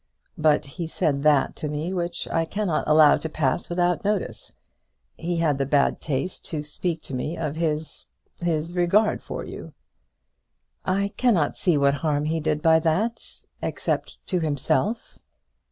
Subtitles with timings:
[0.39, 4.51] But he said that to me which I cannot allow to pass without notice.
[5.15, 9.73] He had the bad taste to speak to me of his his regard for you."
[10.83, 15.19] "I cannot see what harm he did by that; except to himself."